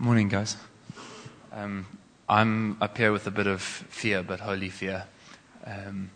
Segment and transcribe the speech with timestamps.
[0.00, 0.56] Morning, guys.
[1.52, 1.84] Um,
[2.28, 5.06] I'm up here with a bit of fear, but holy fear.
[5.66, 6.12] Um,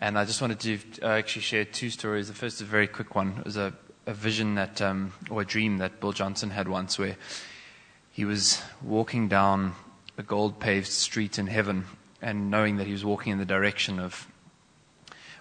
[0.00, 2.26] and I just wanted to uh, actually share two stories.
[2.26, 3.36] The first is a very quick one.
[3.38, 3.72] It was a,
[4.06, 7.14] a vision that, um, or a dream that Bill Johnson had once where
[8.10, 9.76] he was walking down
[10.18, 11.84] a gold paved street in heaven
[12.20, 14.26] and knowing that he was walking in the direction of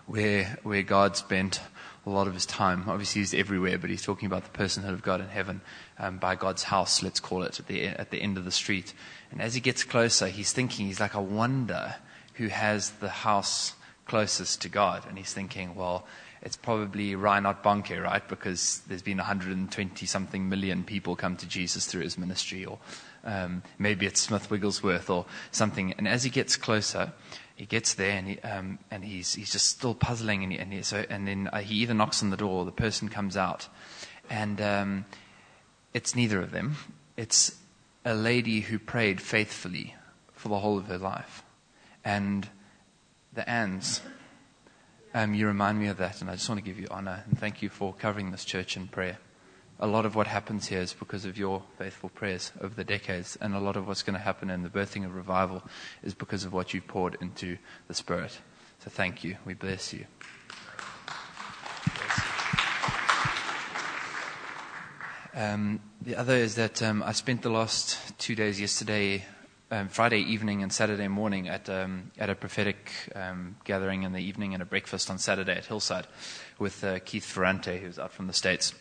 [0.06, 1.60] where, where God spent
[2.06, 2.84] a lot of his time.
[2.88, 5.62] Obviously, he's everywhere, but he's talking about the personhood of God in heaven
[5.98, 8.94] um, by God's house, let's call it, at the, at the end of the street.
[9.32, 11.96] And as he gets closer, he's thinking, he's like, I wonder
[12.36, 13.74] who has the house
[14.06, 15.04] closest to God.
[15.08, 16.06] And he's thinking, well,
[16.42, 18.28] it's probably Reinhard Bonnke, right?
[18.28, 22.80] Because there's been 120 something million people come to Jesus through his ministry, or
[23.24, 25.94] um, maybe it's Smith Wigglesworth or something.
[25.94, 27.14] And as he gets closer,
[27.56, 30.44] he gets there and, he, um, and he's, he's just still puzzling.
[30.44, 32.66] And, he, and, he, so, and then uh, he either knocks on the door or
[32.66, 33.68] the person comes out.
[34.30, 35.06] And um,
[35.94, 36.78] it's neither of them.
[37.16, 37.56] It's
[38.06, 39.96] a lady who prayed faithfully
[40.34, 41.44] for the whole of her life.
[42.04, 42.50] And
[43.34, 44.02] the Anns,
[45.14, 46.22] um, you remind me of that.
[46.22, 48.76] And I just want to give you honor and thank you for covering this church
[48.76, 49.20] in prayer
[49.84, 53.38] a lot of what happens here is because of your faithful prayers over the decades.
[53.42, 55.62] And a lot of what's going to happen in the birthing of revival
[56.02, 57.58] is because of what you've poured into
[57.90, 58.40] the Spirit.
[58.80, 59.36] So thank you.
[59.44, 60.06] We bless you.
[65.36, 69.26] Um, the other is that um, I spent the last two days, yesterday,
[69.70, 74.20] um, Friday evening and Saturday morning, at, um, at a prophetic um, gathering in the
[74.20, 76.08] evening and a breakfast on Saturday at Hillside
[76.58, 78.74] with uh, Keith Ferrante, who's out from the States.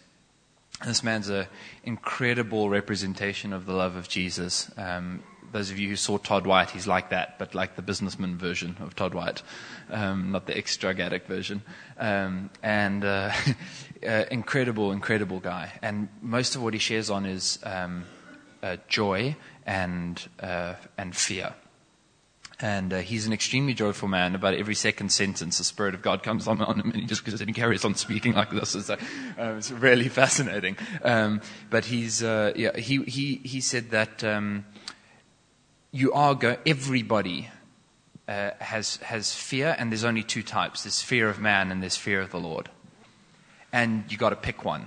[0.87, 1.47] This man's an
[1.85, 4.71] incredible representation of the love of Jesus.
[4.77, 8.37] Um, those of you who saw Todd White, he's like that, but like the businessman
[8.37, 9.43] version of Todd White,
[9.91, 11.63] um, not the ex drug addict version.
[11.99, 13.33] Um, and uh,
[14.07, 15.73] uh, incredible, incredible guy.
[15.83, 18.05] And most of what he shares on is um,
[18.63, 19.37] uh, joy
[19.67, 21.55] and uh, and fear.
[22.63, 24.37] And uh, he's an extremely joyful man.
[24.37, 27.27] About every second sentence, the Spirit of God comes on, on him, and he just
[27.27, 28.77] and he carries on speaking like this.
[28.77, 28.97] It's, uh,
[29.37, 30.77] it's really fascinating.
[31.03, 31.41] Um,
[31.71, 34.65] but he's, uh, yeah, he, he, he said that um,
[35.91, 37.51] you are go- everybody
[38.29, 41.97] uh, has, has fear, and there's only two types there's fear of man, and there's
[41.97, 42.71] fear of the Lord.
[43.73, 44.83] And you got to pick one.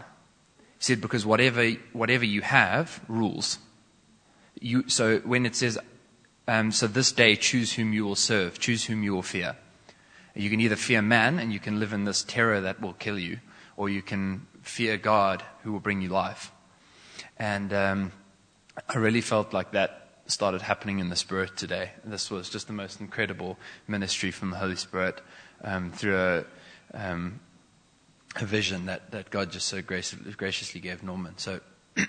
[0.78, 3.60] He said, because whatever, whatever you have rules.
[4.62, 5.78] You, so when it says,
[6.48, 9.56] um, so this day, choose whom you will serve, choose whom you will fear.
[10.36, 13.18] You can either fear man and you can live in this terror that will kill
[13.18, 13.40] you,
[13.78, 16.52] or you can fear God who will bring you life.
[17.38, 18.12] And um,
[18.88, 21.92] I really felt like that started happening in the Spirit today.
[22.04, 23.58] This was just the most incredible
[23.88, 25.22] ministry from the Holy Spirit
[25.64, 26.44] um, through a,
[26.94, 27.40] um,
[28.36, 31.38] a, vision that, that God just so graciously, graciously gave Norman.
[31.38, 31.60] So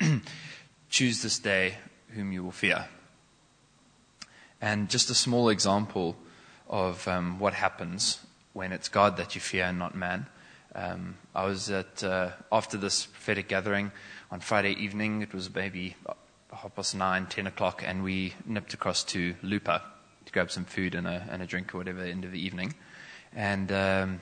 [0.89, 1.77] choose this day
[2.11, 2.87] whom you will fear.
[4.61, 6.17] And just a small example
[6.69, 8.21] of um, what happens
[8.53, 10.27] when it's God that you fear and not man.
[10.75, 13.93] Um, I was at, uh, after this prophetic gathering
[14.31, 15.95] on Friday evening, it was maybe
[16.53, 19.83] half past nine, ten o'clock, and we nipped across to Lupa
[20.25, 22.33] to grab some food and a, and a drink or whatever at the end of
[22.33, 22.75] the evening.
[23.35, 24.21] And um,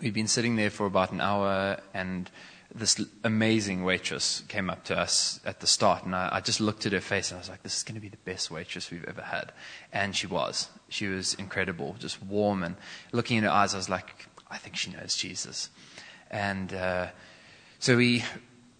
[0.00, 2.30] we'd been sitting there for about an hour, and
[2.74, 6.86] this amazing waitress came up to us at the start, and I, I, just looked
[6.86, 8.90] at her face and I was like, "This is going to be the best waitress
[8.90, 9.52] we've ever had,"
[9.92, 10.68] and she was.
[10.88, 12.76] She was incredible, just warm, and
[13.12, 15.70] looking in her eyes, I was like, "I think she knows Jesus."
[16.30, 17.08] And uh,
[17.80, 18.24] so we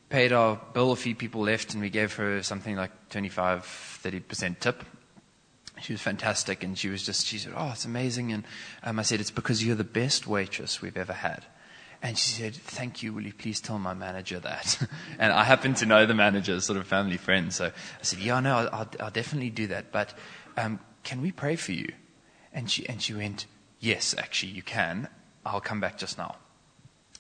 [0.08, 0.92] paid our bill.
[0.92, 4.84] A few people left, and we gave her something like 25, 30 percent tip.
[5.80, 8.44] She was fantastic, and she was just she said, "Oh, it's amazing," and
[8.84, 11.44] um, I said, "It's because you're the best waitress we've ever had."
[12.02, 13.12] And she said, Thank you.
[13.12, 14.78] Will you please tell my manager that?
[15.18, 17.52] and I happen to know the manager, sort of family friend.
[17.52, 19.92] So I said, Yeah, no, I'll, I'll definitely do that.
[19.92, 20.14] But
[20.56, 21.92] um, can we pray for you?
[22.52, 23.46] And she, and she went,
[23.80, 25.08] Yes, actually, you can.
[25.44, 26.36] I'll come back just now.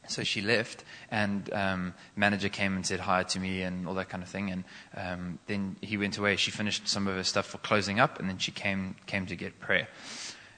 [0.08, 4.08] So she left, and um, manager came and said hi to me and all that
[4.08, 4.50] kind of thing.
[4.50, 4.64] And
[4.96, 6.34] um, then he went away.
[6.36, 9.36] She finished some of her stuff for closing up, and then she came came to
[9.36, 9.88] get prayer.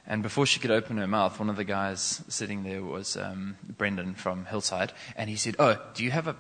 [0.07, 3.57] And before she could open her mouth, one of the guys sitting there was um,
[3.63, 4.93] Brendan from Hillside.
[5.17, 6.37] And he said, Oh, do you have a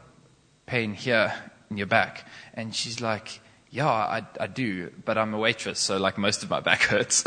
[0.66, 1.32] pain here
[1.70, 2.26] in your back?
[2.54, 6.50] And she's like, Yeah, I, I do, but I'm a waitress, so like most of
[6.50, 7.22] my back hurts.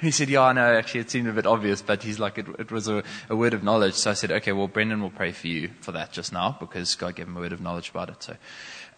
[0.00, 2.48] he said, Yeah, I know, actually, it seemed a bit obvious, but he's like, It,
[2.58, 3.94] it was a, a, word of knowledge.
[3.94, 6.96] So I said, Okay, well, Brendan will pray for you for that just now because
[6.96, 8.22] God gave him a word of knowledge about it.
[8.24, 8.36] So,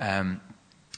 [0.01, 0.41] um,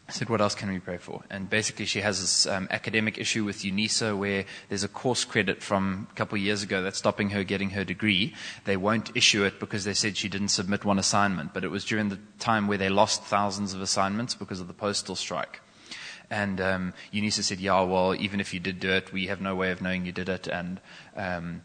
[0.09, 1.23] I said, what else can we pray for?
[1.31, 5.65] And basically, she has this um, academic issue with UNISA where there's a course credit
[5.65, 8.33] from a couple of years ago that's stopping her getting her degree.
[8.67, 11.53] They won't issue it because they said she didn't submit one assignment.
[11.53, 14.75] But it was during the time where they lost thousands of assignments because of the
[14.75, 15.61] postal strike.
[16.31, 19.57] And um, UNISA said, yeah, well, even if you did do it, we have no
[19.57, 20.47] way of knowing you did it.
[20.47, 20.81] And
[21.17, 21.63] um,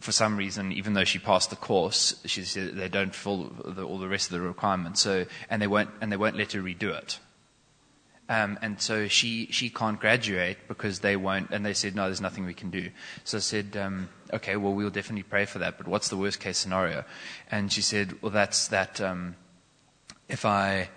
[0.00, 3.84] for some reason, even though she passed the course, she said they don't fill the,
[3.84, 5.00] all the rest of the requirements.
[5.00, 7.20] So, and they won't, and they won't let her redo it.
[8.28, 12.22] Um, and so she, she can't graduate because they won't, and they said, no, there's
[12.22, 12.88] nothing we can do.
[13.24, 16.40] So I said, um, okay, well, we'll definitely pray for that, but what's the worst
[16.40, 17.04] case scenario?
[17.50, 19.36] And she said, well, that's that um,
[20.28, 20.88] if, I,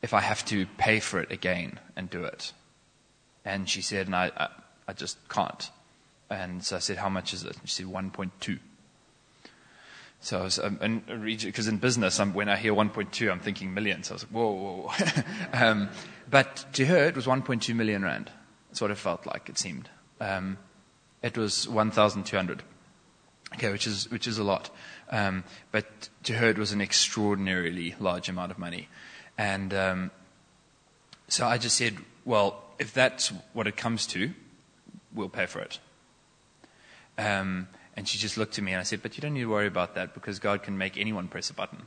[0.00, 2.52] if I have to pay for it again and do it.
[3.44, 4.48] And she said, and I, I,
[4.88, 5.70] I just can't.
[6.30, 7.58] And so I said, how much is it?
[7.58, 8.58] And she said, 1.2.
[10.20, 14.10] So I was, um, because in business, I'm, when I hear 1.2, I'm thinking millions.
[14.10, 15.22] I was like, whoa, whoa, whoa.
[15.54, 15.88] um,
[16.30, 18.30] but to her, it was 1.2 million rand.
[18.68, 19.88] That's what it felt like, it seemed.
[20.20, 20.58] Um,
[21.22, 22.62] it was 1,200.
[23.54, 24.70] Okay, which is, which is a lot.
[25.08, 28.88] Um, but to her, it was an extraordinarily large amount of money.
[29.38, 30.10] And um,
[31.28, 31.96] so I just said,
[32.26, 34.32] well, if that's what it comes to,
[35.14, 35.78] we'll pay for it.
[37.18, 37.68] Um,
[38.00, 39.66] and she just looked at me and I said, But you don't need to worry
[39.66, 41.82] about that because God can make anyone press a button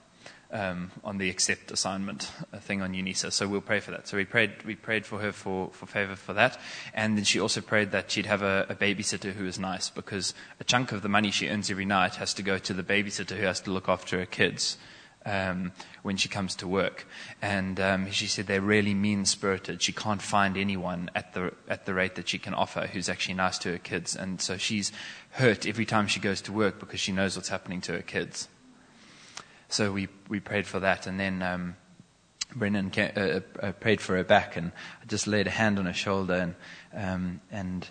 [0.51, 3.31] um, on the accept assignment thing on UNISA.
[3.31, 4.07] So we'll pray for that.
[4.07, 6.60] So we prayed, we prayed for her for, for favor for that.
[6.94, 10.36] And then she also prayed that she'd have a, a babysitter who was nice because
[10.60, 13.36] a chunk of the money she earns every night has to go to the babysitter
[13.36, 14.77] who has to look after her kids
[15.25, 15.71] um,
[16.01, 17.07] when she comes to work.
[17.41, 19.81] And um, she said they're really mean spirited.
[19.81, 23.35] She can't find anyone at the, at the rate that she can offer who's actually
[23.35, 24.15] nice to her kids.
[24.15, 24.91] And so she's
[25.31, 28.47] hurt every time she goes to work because she knows what's happening to her kids.
[29.69, 31.07] So we, we prayed for that.
[31.07, 31.75] And then um,
[32.55, 34.55] Brendan came, uh, uh, prayed for her back.
[34.55, 34.71] And
[35.01, 36.33] I just laid a hand on her shoulder.
[36.33, 36.55] And,
[36.93, 37.87] um, and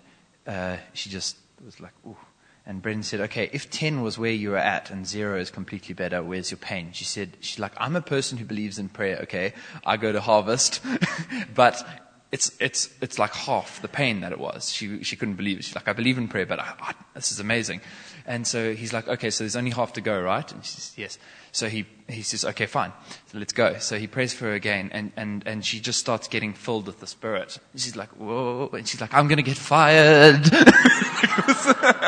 [0.46, 2.16] uh, she just was like, ooh
[2.64, 5.94] and Brendan said, okay, if 10 was where you were at and zero is completely
[5.94, 6.90] better, where's your pain?
[6.92, 9.52] She said, she's like, I'm a person who believes in prayer, okay?
[9.84, 10.80] I go to harvest,
[11.54, 11.84] but
[12.30, 14.72] it's, it's, it's like half the pain that it was.
[14.72, 15.64] She, she couldn't believe it.
[15.64, 17.80] She's like, I believe in prayer, but I, I, this is amazing.
[18.26, 20.50] And so he's like, okay, so there's only half to go, right?
[20.52, 21.18] And she says, yes.
[21.50, 22.92] So he, he says, okay, fine.
[23.26, 23.76] So let's go.
[23.78, 27.00] So he prays for her again and, and, and she just starts getting filled with
[27.00, 27.58] the Spirit.
[27.74, 28.70] She's like, whoa.
[28.72, 30.48] And she's like, I'm going to get fired.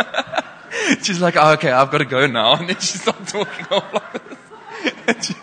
[1.06, 2.56] she's like, oh, okay, I've got to go now.
[2.58, 4.12] And then she stopped talking like
[5.06, 5.34] this.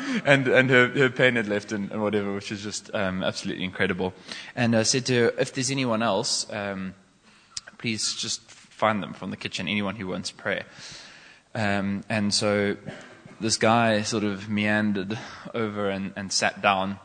[0.00, 3.22] and, and, and her, her pain had left and, and whatever, which is just um,
[3.22, 4.14] absolutely incredible.
[4.56, 6.94] And I said to her, if there's anyone else, um,
[7.78, 10.64] please just find them from the kitchen, anyone who wants prayer.
[11.54, 12.76] Um, and so
[13.40, 15.18] this guy sort of meandered
[15.54, 16.98] over and, and sat down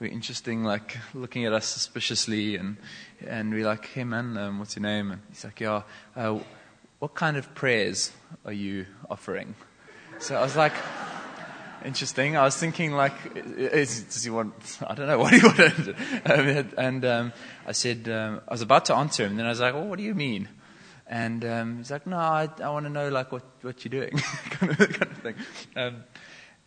[0.00, 2.78] very interesting, like looking at us suspiciously, and
[3.26, 5.82] and we're like, "Hey man, um, what's your name?" And he's like, "Yeah,
[6.16, 6.38] uh,
[6.98, 8.12] what kind of prayers
[8.44, 9.54] are you offering?"
[10.18, 10.72] So I was like,
[11.84, 14.78] "Interesting." I was thinking, like, is, does he want?
[14.86, 15.96] I don't know what he wanted.
[16.24, 17.32] Um, and um,
[17.66, 19.86] I said, um, I was about to answer him, and then I was like, "Well,
[19.86, 20.48] what do you mean?"
[21.06, 24.16] And um, he's like, "No, I, I want to know like what what you're doing,
[24.50, 25.34] kind, of, kind of thing."
[25.76, 26.04] Um,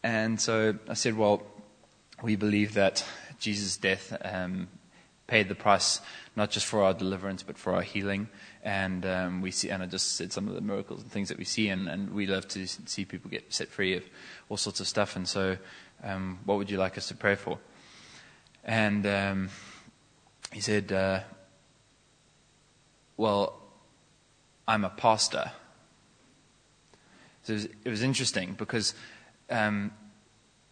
[0.04, 1.44] and so I said, "Well."
[2.22, 3.04] We believe that
[3.38, 4.70] Jesus' death um,
[5.34, 6.00] paid the price
[6.36, 8.30] not just for our deliverance but for our healing.
[8.62, 11.40] And um, we see, and I just said some of the miracles and things that
[11.40, 14.04] we see, and, and we love to see people get set free of
[14.48, 15.16] all sorts of stuff.
[15.16, 15.58] And so,
[16.04, 17.58] um, what would you like us to pray for?
[18.64, 19.50] And um,
[20.52, 21.22] he said, uh,
[23.18, 23.60] "Well,
[24.68, 25.52] I'm a pastor."
[27.42, 28.94] So it was, it was interesting because
[29.50, 29.92] um,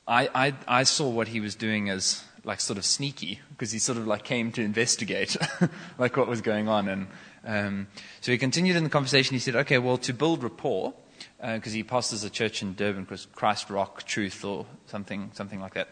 [0.07, 3.79] I, I, I saw what he was doing as like sort of sneaky because he
[3.79, 5.38] sort of like came to investigate
[5.98, 6.88] like what was going on.
[6.88, 7.07] And
[7.45, 7.88] um,
[8.19, 9.33] so he continued in the conversation.
[9.33, 10.93] He said, okay, well, to build rapport,
[11.39, 15.60] because uh, he pastors a church in Durban called Christ Rock Truth or something, something
[15.60, 15.89] like that.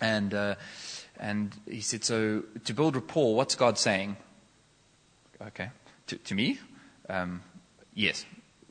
[0.00, 0.54] And, uh,
[1.18, 4.16] and he said, so to build rapport, what's God saying?
[5.40, 5.70] Okay.
[6.08, 6.60] To, to me?
[7.08, 7.42] Um,
[7.94, 8.24] yes.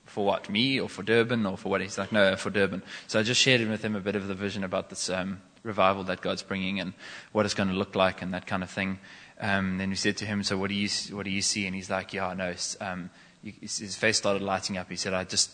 [0.06, 0.50] For what?
[0.50, 1.82] Me or for Durban or for what?
[1.82, 2.84] He's like, no, for Durban.
[3.08, 6.04] So I just shared with him a bit of the vision about this um, revival
[6.06, 6.94] that God's bringing and
[7.32, 9.00] what it's going to look like and that kind of thing.
[9.42, 11.76] Um, then we said to him, "So what do you what do you see?" And
[11.76, 13.10] he's like, "Yeah, no." Um,
[13.44, 14.90] his face started lighting up.
[14.90, 15.52] He said, "I just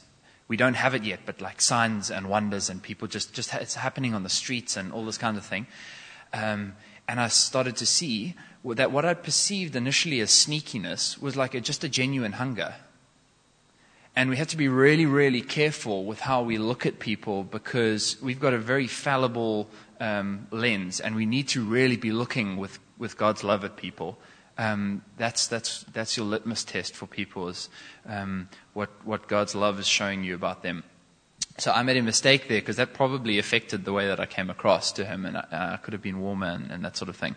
[0.47, 3.75] we don't have it yet, but like signs and wonders and people just just it's
[3.75, 5.65] happening on the streets and all this kind of thing."
[6.33, 6.73] Um,
[7.07, 11.61] and I started to see that what I perceived initially as sneakiness was like a,
[11.61, 12.75] just a genuine hunger.
[14.15, 18.21] And we have to be really, really careful with how we look at people because
[18.21, 19.69] we've got a very fallible
[20.01, 24.17] um, lens, and we need to really be looking with, with God's love at people.
[24.57, 27.69] Um, that's, that's, that's your litmus test for people is
[28.05, 30.83] um, what, what God's love is showing you about them.
[31.57, 34.49] So I made a mistake there because that probably affected the way that I came
[34.49, 37.15] across to him, and I, I could have been warmer and, and, that sort of
[37.15, 37.35] thing.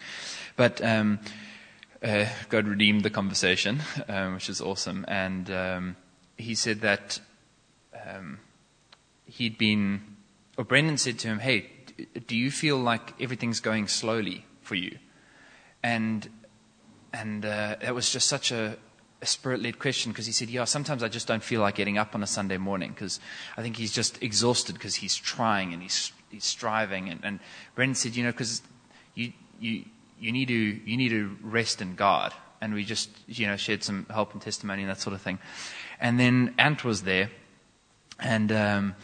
[0.56, 1.20] But um,
[2.02, 5.04] uh, God redeemed the conversation, um, which is awesome.
[5.08, 5.96] And um,
[6.36, 7.20] he said that
[8.06, 8.40] um,
[9.26, 10.02] he'd been,
[10.56, 11.70] or Brendan said to him, "Hey,
[12.26, 14.98] do you feel like everything's going slowly for you?"
[15.82, 16.28] And
[17.14, 18.76] and uh, that was just such a,
[19.22, 21.96] a spirit led question because he said, Yeah, sometimes I just don't feel like getting
[21.96, 23.20] up on a Sunday morning because
[23.56, 27.08] I think he's just exhausted because he's trying and he's, he's striving.
[27.08, 27.40] And, and
[27.74, 28.62] Brendan said, You know, because
[29.14, 29.84] you, you,
[30.18, 32.34] you, need to, you need to rest in God.
[32.60, 35.38] And we just, you know, shared some help and testimony and that sort of thing.
[36.04, 37.30] And then Ant was there.
[38.20, 38.94] And, um,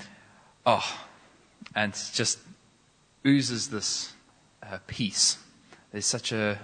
[0.67, 1.01] oh,
[1.75, 2.39] and just
[3.27, 4.13] oozes this
[4.63, 5.39] uh, peace.
[5.93, 6.59] There's such a,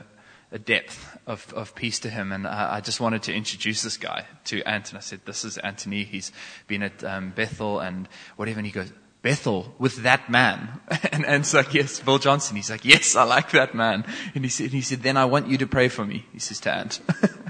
[0.53, 2.33] a depth of, of peace to him.
[2.33, 4.99] And I, I, just wanted to introduce this guy to Anton.
[4.99, 6.05] I said, This is Anthony.
[6.05, 6.33] He's
[6.67, 8.59] been at um, Bethel and whatever.
[8.59, 10.81] And he goes, Bethel with that man.
[11.13, 12.57] And Ant's like, Yes, Bill Johnson.
[12.57, 14.05] He's like, Yes, I like that man.
[14.35, 16.61] And he said, he said Then I want you to pray for me, he says
[16.61, 17.01] to Ant.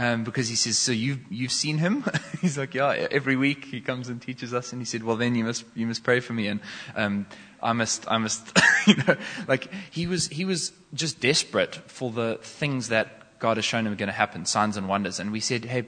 [0.00, 2.06] Um, because he says, so you've, you've seen him?
[2.40, 4.72] He's like, yeah, every week he comes and teaches us.
[4.72, 6.46] And he said, well, then you must, you must pray for me.
[6.46, 6.60] And,
[6.96, 7.26] um,
[7.62, 9.16] I must, I must, you know,
[9.46, 13.92] like he was, he was just desperate for the things that God has shown him
[13.92, 15.20] are going to happen, signs and wonders.
[15.20, 15.86] And we said, hey,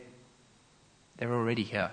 [1.16, 1.92] they're already here.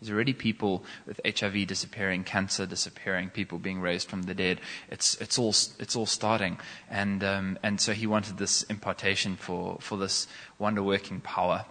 [0.00, 4.60] There's already people with HIV disappearing, cancer disappearing, people being raised from the dead.
[4.90, 6.58] It's, it's, all, it's all starting.
[6.90, 10.26] And, um, and so he wanted this impartation for, for this
[10.58, 11.64] wonder working power.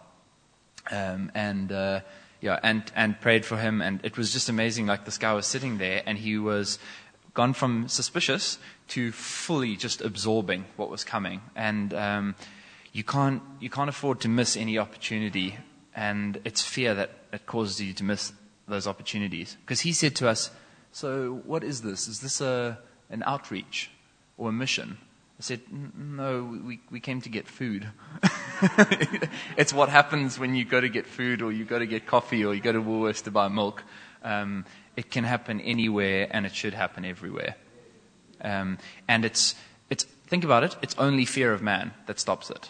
[0.89, 2.00] Um, and, uh,
[2.41, 3.79] yeah, and, and prayed for him.
[3.82, 4.88] And it was just amazing.
[4.88, 6.79] Like this guy was sitting there and he was
[7.36, 11.41] gone from suspicious to fully just absorbing what was coming.
[11.55, 12.36] And um,
[12.91, 15.58] you, can't, you can't afford to miss any opportunity.
[15.95, 18.33] And it's fear that, that causes you to miss
[18.67, 19.57] those opportunities.
[19.61, 20.51] Because he said to us,
[20.91, 22.07] So, what is this?
[22.07, 22.77] Is this a,
[23.09, 23.89] an outreach
[24.37, 24.97] or a mission?
[25.39, 27.87] I said, No, we, we came to get food.
[29.57, 32.43] it's what happens when you go to get food or you go to get coffee
[32.45, 33.83] or you go to Woolworths to buy milk.
[34.23, 34.65] Um,
[34.97, 37.55] it can happen anywhere and it should happen everywhere.
[38.41, 39.55] Um, and it's,
[39.89, 42.69] it's, think about it, it's only fear of man that stops it.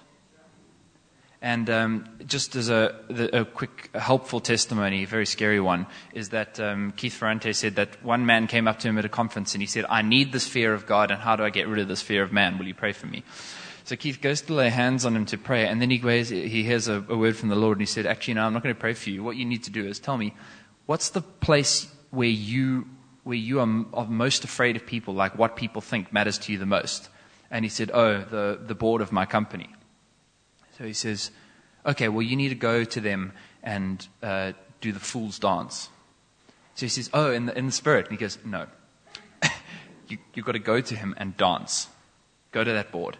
[1.45, 2.95] And um, just as a,
[3.31, 8.03] a quick, helpful testimony, a very scary one, is that um, Keith Ferrante said that
[8.03, 10.47] one man came up to him at a conference and he said, I need this
[10.47, 12.57] fear of God, and how do I get rid of this fear of man?
[12.57, 13.23] Will you pray for me?
[13.83, 16.63] So Keith goes to lay hands on him to pray, and then he, goes, he
[16.63, 18.73] hears a, a word from the Lord, and he said, Actually, no, I'm not going
[18.73, 19.23] to pray for you.
[19.23, 20.33] What you need to do is tell me,
[20.87, 22.87] what's the place where you,
[23.23, 26.57] where you are, are most afraid of people, like what people think matters to you
[26.57, 27.07] the most?
[27.51, 29.69] And he said, Oh, the, the board of my company.
[30.77, 31.31] So he says,
[31.85, 35.89] Okay, well, you need to go to them and uh, do the fool's dance.
[36.75, 38.07] So he says, Oh, in the, in the spirit.
[38.07, 38.67] And he goes, No.
[40.07, 41.87] you, you've got to go to him and dance.
[42.51, 43.17] Go to that board.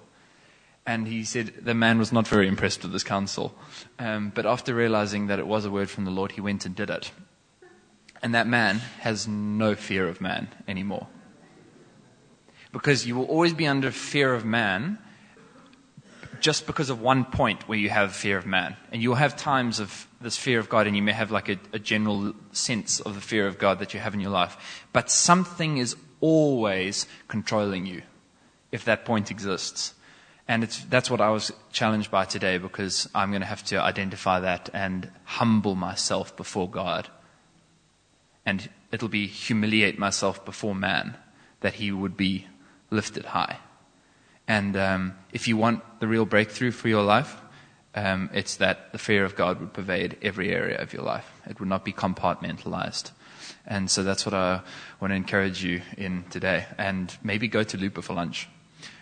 [0.87, 3.55] And he said the man was not very impressed with this counsel.
[3.97, 6.75] Um, but after realizing that it was a word from the Lord, he went and
[6.75, 7.11] did it.
[8.21, 11.07] And that man has no fear of man anymore.
[12.71, 14.99] Because you will always be under fear of man
[16.41, 18.75] just because of one point where you have fear of man.
[18.91, 21.59] And you'll have times of this fear of God, and you may have like a,
[21.73, 24.85] a general sense of the fear of God that you have in your life.
[24.93, 28.01] But something is always controlling you
[28.71, 29.93] if that point exists.
[30.47, 34.39] And that's what I was challenged by today because I'm going to have to identify
[34.41, 37.09] that and humble myself before God
[38.45, 41.17] and it'll be humiliate myself before man
[41.61, 42.47] that he would be
[42.91, 43.57] lifted high.
[44.47, 47.35] And um, if you want the real breakthrough for your life,
[47.95, 51.29] um, it's that the fear of God would pervade every area of your life.
[51.49, 53.11] It would not be compartmentalized.
[53.65, 54.61] And so that's what I
[54.99, 56.65] want to encourage you in today.
[56.77, 58.47] And maybe go to Lupa for lunch.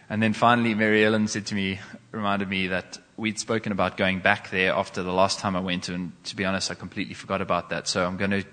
[0.09, 1.79] And then finally, Mary Ellen said to me,
[2.11, 5.89] reminded me that we'd spoken about going back there after the last time I went.
[5.89, 7.87] And to be honest, I completely forgot about that.
[7.87, 8.43] So I'm going to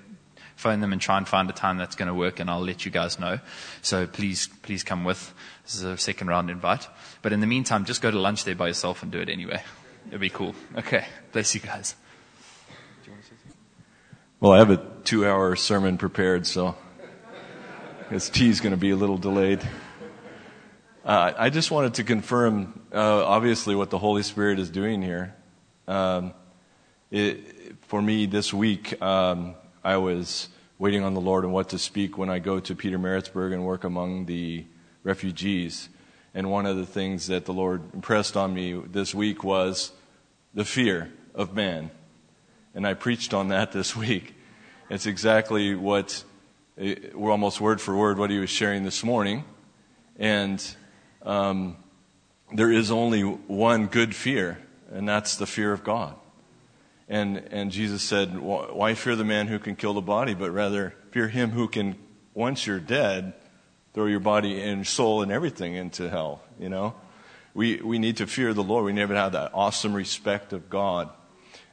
[0.61, 2.85] phone them and try and find a time that's going to work, and I'll let
[2.85, 3.41] you guys know.
[3.83, 5.33] So please, please come with.
[5.65, 6.87] This is a second round invite.
[7.23, 9.63] But in the meantime, just go to lunch there by yourself and do it anyway.
[10.09, 10.55] It'd be cool.
[10.77, 11.07] Okay.
[11.33, 11.97] Bless you guys.
[14.41, 16.75] Well, I have a two hour sermon prepared, so
[18.11, 19.61] this tea is going to be a little delayed.
[21.05, 25.35] Uh, I just wanted to confirm, uh, obviously, what the Holy Spirit is doing here.
[25.89, 26.33] Um,
[27.11, 31.79] it, for me this week, um, I was waiting on the Lord and what to
[31.79, 34.67] speak when I go to Pietermaritzburg and work among the
[35.05, 35.89] refugees.
[36.35, 39.93] And one of the things that the Lord impressed on me this week was
[40.53, 41.91] the fear of man.
[42.75, 44.35] And I preached on that this week.
[44.91, 46.25] It's exactly what,
[46.77, 49.45] eh, we're almost word for word, what he was sharing this morning.
[50.19, 50.63] And
[51.23, 51.79] um,
[52.53, 54.59] there is only one good fear,
[54.93, 56.17] and that's the fear of God.
[57.11, 60.95] And, and Jesus said, Why fear the man who can kill the body, but rather
[61.11, 61.97] fear him who can,
[62.35, 63.35] once you're dead,
[63.93, 66.95] throw your body and soul and everything into hell, you know?
[67.53, 68.85] We, we need to fear the Lord.
[68.85, 71.11] We never have that awesome respect of God.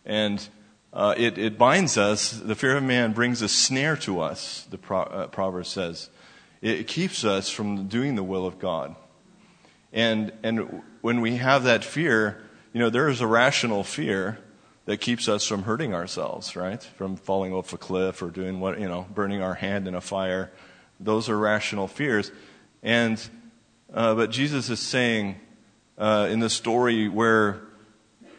[0.08, 0.46] And
[0.91, 2.32] uh, it, it binds us.
[2.32, 6.10] The fear of man brings a snare to us, the pro, uh, proverb says.
[6.63, 8.96] It, it keeps us from doing the will of God.
[9.94, 12.41] And, and when we have that fear,
[12.74, 14.39] you know, there is a rational fear
[14.88, 16.82] that keeps us from hurting ourselves, right?
[16.82, 20.00] From falling off a cliff or doing what, you know, burning our hand in a
[20.00, 20.50] fire.
[20.98, 22.32] Those are rational fears.
[22.82, 23.22] And,
[23.94, 25.36] uh, but Jesus is saying
[25.98, 27.63] uh, in the story where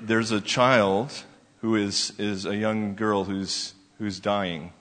[0.00, 1.12] there's a child
[1.60, 4.72] who is, is a young girl who's, who's dying.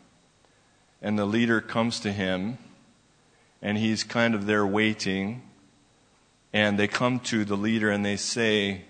[1.01, 2.59] And the leader comes to him,
[3.62, 5.41] and he's kind of there waiting.
[6.53, 8.83] And they come to the leader and they say,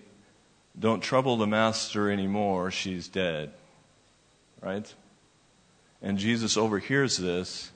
[0.79, 3.51] don't trouble the master anymore, she's dead.
[4.61, 4.93] Right?
[6.01, 7.71] And Jesus overhears this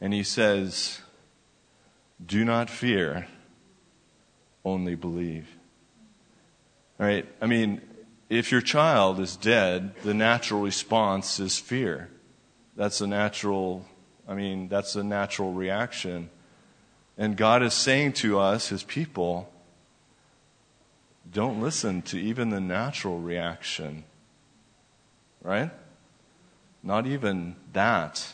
[0.00, 1.00] and he says,
[2.24, 3.26] Do not fear,
[4.64, 5.48] only believe.
[7.00, 7.26] All right?
[7.40, 7.80] I mean,
[8.28, 12.10] if your child is dead, the natural response is fear.
[12.76, 13.86] That's a natural,
[14.28, 16.30] I mean, that's a natural reaction.
[17.16, 19.52] And God is saying to us, his people,
[21.30, 24.04] don't listen to even the natural reaction.
[25.42, 25.70] Right?
[26.82, 28.32] Not even that.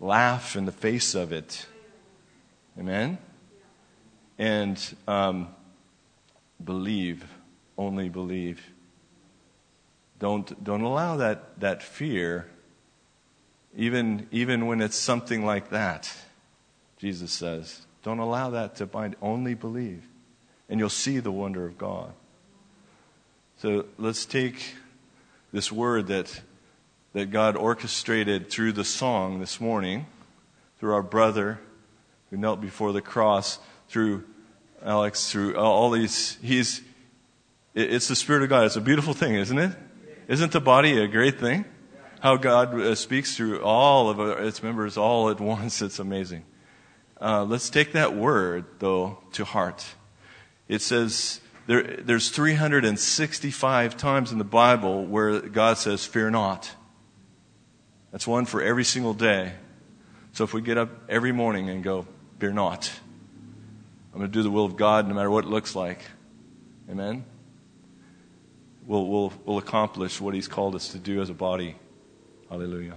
[0.00, 1.66] Laugh in the face of it.
[2.78, 3.18] Amen?
[4.38, 5.48] And um,
[6.62, 7.24] believe.
[7.76, 8.64] Only believe.
[10.18, 12.48] Don't, don't allow that, that fear,
[13.76, 16.12] even, even when it's something like that,
[16.98, 17.80] Jesus says.
[18.04, 19.16] Don't allow that to bind.
[19.20, 20.06] Only believe
[20.72, 22.14] and you'll see the wonder of God.
[23.58, 24.74] So let's take
[25.52, 26.40] this word that,
[27.12, 30.06] that God orchestrated through the song this morning,
[30.80, 31.60] through our brother
[32.30, 33.58] who knelt before the cross,
[33.90, 34.24] through
[34.82, 36.38] Alex, through all these.
[36.40, 36.80] He's,
[37.74, 38.64] it's the Spirit of God.
[38.64, 39.76] It's a beautiful thing, isn't it?
[40.26, 41.66] Isn't the body a great thing?
[42.20, 45.82] How God uh, speaks through all of its members all at once.
[45.82, 46.46] It's amazing.
[47.20, 49.84] Uh, let's take that word, though, to heart
[50.72, 56.74] it says there, there's 365 times in the Bible where God says, Fear not.
[58.10, 59.52] That's one for every single day.
[60.32, 62.06] So if we get up every morning and go,
[62.38, 62.90] Fear not,
[64.12, 66.00] I'm going to do the will of God no matter what it looks like.
[66.90, 67.24] Amen?
[68.86, 71.76] We'll, we'll, we'll accomplish what He's called us to do as a body.
[72.48, 72.96] Hallelujah.